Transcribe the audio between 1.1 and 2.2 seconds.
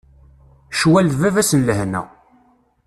d baba-s n lehna.